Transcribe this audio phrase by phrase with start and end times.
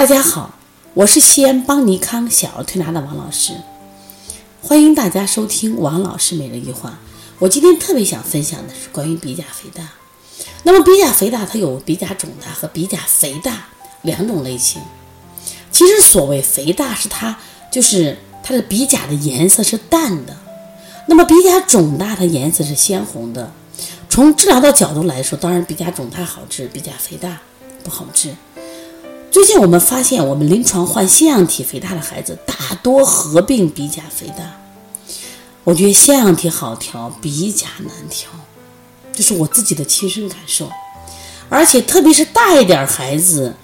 [0.00, 0.54] 大家好，
[0.94, 3.52] 我是西安邦尼康小儿推拿的王老师，
[4.62, 6.98] 欢迎大家收听王老师每日一话。
[7.38, 9.86] 我今天特别想分享的是关于鼻甲肥大。
[10.62, 13.66] 那么鼻甲肥大它有鼻甲肿大和鼻甲肥大
[14.00, 14.80] 两种类型。
[15.70, 17.36] 其实所谓肥大是它
[17.70, 20.34] 就是它的鼻甲的颜色是淡的，
[21.08, 23.52] 那么鼻甲肿大它颜色是鲜红的。
[24.08, 27.36] 从治疗的角度来说，当然鼻甲肿大好治，鼻甲肥大
[27.84, 28.34] 不好治。
[29.30, 34.58] 最近我们发现，我们临床患腺样体肥大的孩子大多合并鼻甲肥大。
[35.62, 38.28] 我觉得腺样体好调，鼻甲难调，
[39.12, 40.68] 这是我自己的亲身感受。
[41.48, 43.54] 而且特别是大一点孩子，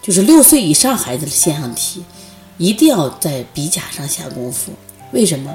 [0.00, 2.04] 就是六岁以上孩子的腺样体，
[2.56, 4.72] 一定要在鼻甲上下功夫。
[5.10, 5.52] 为什么？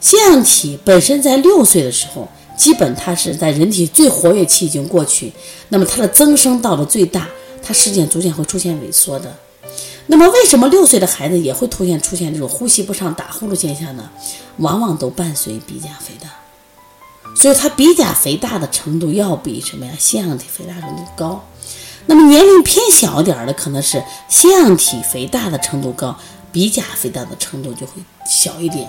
[0.00, 5.32] 腺样体本身在六岁的时候，基本它是在人体最活跃期已经过去，
[5.70, 7.26] 那么它的增生到了最大。
[7.64, 9.34] 它实际上逐渐会出现萎缩的。
[10.06, 14.10] 那么，为什么六岁的孩子也会突现出现这种呼吸不上、打呼噜现象呢？
[14.58, 16.28] 往往都伴随鼻甲肥大，
[17.34, 19.92] 所以它鼻甲肥大的程度要比什么呀？
[19.98, 21.42] 腺样体肥大程度高。
[22.04, 26.14] 那么年龄偏小点的，可能是腺样体肥大的程度高，
[26.52, 27.94] 鼻甲肥大的程度就会
[28.28, 28.86] 小一点。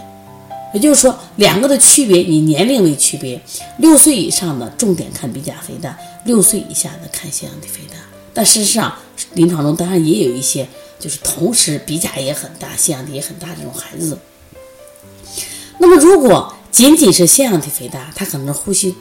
[0.74, 3.42] 也就是说，两个的区别以年龄为区别，
[3.78, 7.96] 六岁以上的重点看鼻甲肥大，六岁以下的看腺样体肥大。
[8.36, 8.94] 但事实上，
[9.34, 10.68] 临床中当然也有一些，
[11.00, 14.20] 就是同时鼻甲也很大、腺样体也很大这种孩子。
[15.80, 18.94] 那么，如果仅仅是腺样体肥大，他可能呼吸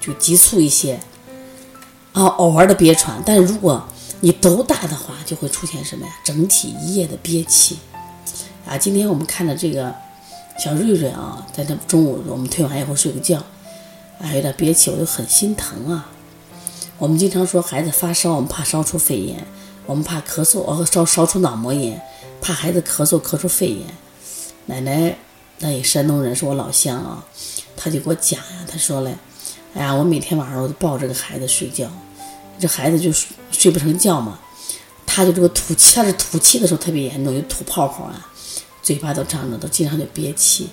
[0.00, 0.98] 就急促一些，
[2.14, 3.22] 啊，偶尔的憋喘。
[3.26, 3.86] 但如果
[4.20, 6.12] 你都大的话，就会出现什么呀？
[6.24, 7.76] 整体一夜的憋气。
[8.66, 9.94] 啊，今天我们看到这个
[10.58, 13.36] 小瑞瑞啊，在这中午我们推完以后睡个觉，
[14.18, 16.10] 啊，有点憋气，我就很心疼啊。
[16.98, 19.38] 我们经常说孩子发烧，我们怕烧出肺炎；
[19.86, 22.00] 我们怕咳嗽，哦，烧烧出脑膜炎，
[22.40, 23.86] 怕孩子咳嗽咳出肺炎。
[24.66, 25.16] 奶奶，
[25.60, 27.24] 那也山东人，是我老乡啊，
[27.76, 29.14] 他就给我讲呀，他说嘞，
[29.74, 31.88] 哎呀，我每天晚上我都抱着个孩子睡觉，
[32.58, 34.36] 这孩子就睡睡不成觉嘛，
[35.06, 38.28] 他就这个吐气，他是吐气的时候特别严重，就吐泡泡啊，
[38.82, 40.68] 嘴巴都张着，都经常就憋气。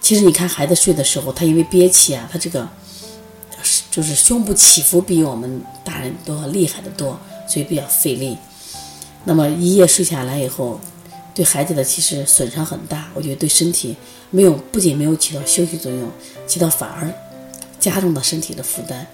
[0.00, 2.68] 其实你看孩子睡的时候，他因为憋气啊，他这个。
[3.90, 7.18] 就是胸部起伏比我们大人都要厉害的多，
[7.48, 8.38] 所以比较费力。
[9.24, 10.78] 那么一夜睡下来以后，
[11.34, 13.08] 对孩子的其实损伤很大。
[13.14, 13.96] 我觉得对身体
[14.30, 16.08] 没有，不仅没有起到休息作用，
[16.46, 17.12] 起到反而
[17.80, 19.04] 加重了身体的负担。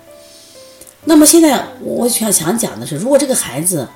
[1.04, 3.88] 那么现在我想想讲的是，如果这个孩子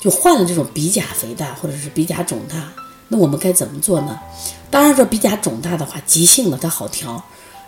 [0.00, 2.72] 就患了这种鼻甲肥大或者是鼻甲肿大，
[3.08, 4.18] 那我们该怎么做呢？
[4.70, 7.22] 当然说鼻甲肿大的话，急性的它好调，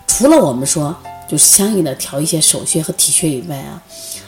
[0.06, 0.96] 除了我们说。
[1.28, 3.82] 就相应的调一些手穴和体穴以外啊，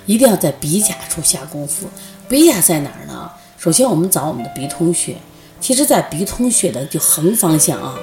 [0.06, 1.88] 一定要在鼻甲处下功夫。
[2.28, 3.30] 鼻甲在哪儿呢？
[3.58, 5.16] 首先我们找我们的鼻通穴，
[5.60, 7.96] 其实，在鼻通穴的就横方向啊，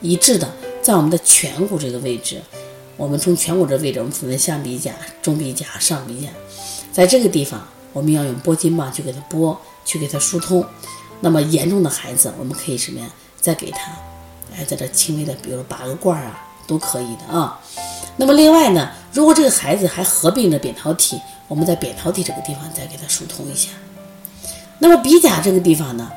[0.00, 0.48] 一致的，
[0.82, 2.40] 在我们的颧骨这个位置。
[2.96, 4.92] 我们从颧骨这位置，我们分为下鼻甲、
[5.22, 6.28] 中鼻甲、上鼻甲，
[6.92, 10.64] 在这个地方，我们要用拨筋棒去给它拨，去给它疏通。
[11.20, 13.06] 那么严重的孩子，我们可以什么呀？
[13.40, 13.92] 再给他，
[14.54, 17.58] 哎，在这轻微的，比如拔个罐儿啊，都可以的啊。
[18.16, 23.70] 那么另外呢，如果这个孩子还合并着扁桃体，我们在扁桃体这个地方再给他疏通一下。
[24.78, 26.08] 那么鼻甲这个地方呢，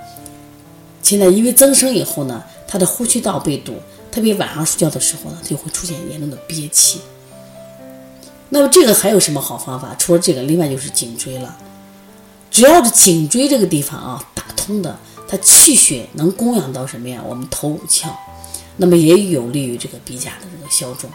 [1.01, 3.75] 现在因为增生以后呢，他的呼吸道被堵，
[4.11, 7.01] 特别晚上睡觉的时候呢，就会出现严重的憋气。
[8.49, 9.95] 那么这个还有什么好方法？
[9.97, 11.57] 除了这个，另外就是颈椎了。
[12.51, 14.95] 只要是颈椎这个地方啊打通的，
[15.27, 17.19] 它气血能供养到什么呀？
[17.25, 18.09] 我们头五窍，
[18.77, 21.09] 那么也有利于这个鼻甲的这个消肿。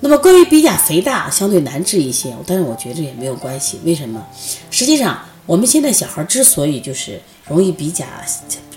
[0.00, 3.78] 那么关于鼻甲肥大相对难治一些，但是我觉着也没有关系。
[3.84, 4.26] 为什么？
[4.70, 8.06] 实际上我们现在小孩之所以就是容易鼻甲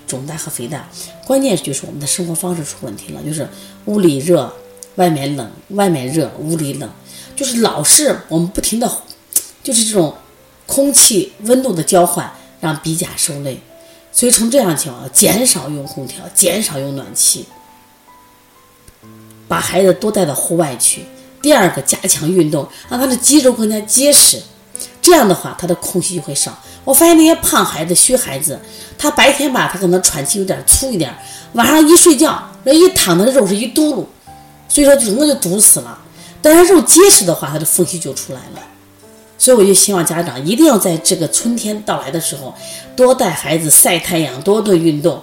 [0.06, 0.88] 肿大和肥大，
[1.26, 3.48] 关键就是我们的生活方式出问题了，就是
[3.86, 4.54] 屋里热，
[4.96, 6.90] 外面冷，外面热，屋里冷，
[7.36, 8.92] 就是老是我们不停的，
[9.64, 10.14] 就是这种
[10.68, 13.60] 空气温度的交换让鼻甲受累，
[14.12, 17.46] 所以从这样情况，减少用空调，减少用暖气。
[19.48, 21.06] 把孩子多带到户外去。
[21.42, 24.42] 第二个，加强运动，让他的肌肉更加结实。
[25.02, 26.58] 这样的话，他的空隙就会少。
[26.86, 28.58] 我发现那些胖孩子、虚孩子，
[28.98, 31.14] 他白天吧，他可能喘气有点粗一点，
[31.54, 34.06] 晚上一睡觉，那一躺的肉是一嘟噜，
[34.70, 36.00] 所以说整个就堵死了。
[36.42, 38.62] 但是肉结实的话，他的缝隙就出来了。
[39.38, 42.54] 所以我就希望家长一定要在这个春天到来的时候，
[42.96, 45.22] 多带孩子晒太阳，多多运动，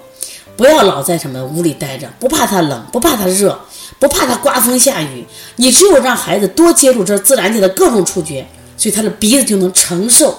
[0.56, 3.58] 不要老在什么屋里待着，不怕他冷，不怕他热。
[3.98, 5.24] 不怕它刮风下雨，
[5.56, 8.46] 你只有让孩子多接触这自然界的各种触觉，
[8.76, 10.38] 所以他的鼻子就能承受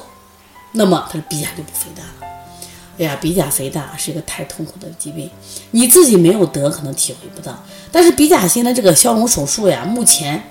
[0.72, 2.32] 那么他的鼻甲就不肥大了。
[3.00, 5.30] 哎呀，鼻甲肥大是一个太痛苦的疾病，
[5.72, 7.64] 你自己没有得，可能体会不到。
[7.92, 10.42] 但是鼻甲型的这个消融手术呀，目前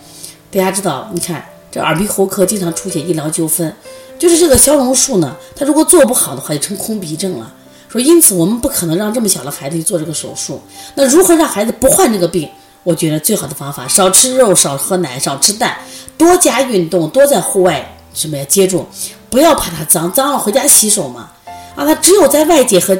[0.50, 3.72] 大家知道，你看这耳鼻喉科经常出现医疗纠纷，
[4.18, 7.54] 就是这个消融术呢，它如果做不好的话，就成空鼻症了。
[7.88, 10.60] 说因此我们不可能让这么小的孩子去做这个手术。
[10.94, 12.48] 那如何让孩子不患这个病？
[12.82, 15.76] 我觉得最好的方法，少吃肉，少喝奶，少吃蛋，
[16.16, 18.86] 多加运动，多在户外什么呀接触，
[19.28, 21.30] 不要怕它脏，脏了回家洗手嘛。
[21.76, 22.98] 啊他只有在外界和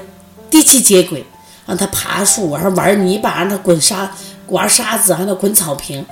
[0.50, 1.24] 地气接轨，
[1.66, 4.10] 让他爬树，让他玩泥巴，让他滚沙
[4.48, 6.04] 玩沙子，让他滚草坪。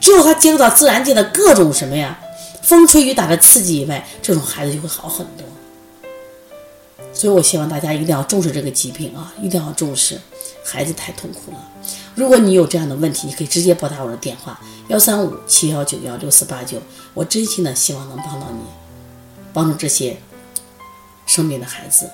[0.00, 2.16] 只有他接触到自然界的各种什么呀，
[2.62, 5.46] 风吹雨打的刺激以外，这种孩子就会好很多。
[7.12, 10.20] 所以我希望大家一定要重视这个疾病啊，一定要重视，
[10.70, 11.58] 孩子太痛苦了。
[12.14, 16.80] 如果你有这样的问题，你可以直接拨打我的电话幺三五七幺九幺六四八九，
[17.14, 18.60] 我真心的希望能帮到你，
[19.52, 20.16] 帮助这些。
[21.26, 22.08] 生病的孩子，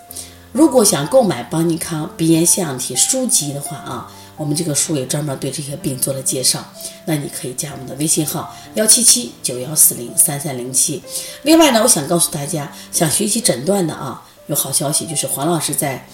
[0.51, 6.65] 如果想购买邦尼康鼻炎腺样体书籍的话啊，我们这个书也专门对这些病做了介绍。
[7.07, 11.01] 那你可以加我们的微信号幺七七九幺四零三三零七。
[11.43, 16.09] 另外呢，我想告诉大家，想学习诊断的啊，有好消息，就是黄老师在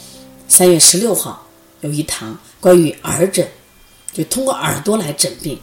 [0.46, 1.46] 三月十六号
[1.80, 3.48] 有一堂关于耳诊，
[4.12, 5.58] 就通过耳朵来诊病。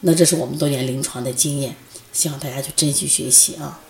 [0.00, 1.74] 那这是我们多年临床的经验，
[2.12, 3.80] 希望大家去珍惜学习啊。